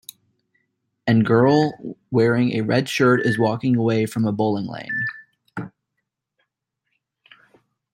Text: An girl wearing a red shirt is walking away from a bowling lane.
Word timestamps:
An 1.05 1.21
girl 1.21 1.73
wearing 2.09 2.53
a 2.53 2.61
red 2.61 2.89
shirt 2.89 3.23
is 3.23 3.37
walking 3.37 3.75
away 3.75 4.07
from 4.07 4.25
a 4.25 4.31
bowling 4.31 4.65
lane. 4.65 5.71